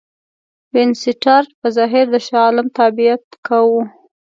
[0.73, 3.81] وینسیټارټ په ظاهره د شاه عالم تابعیت کاوه.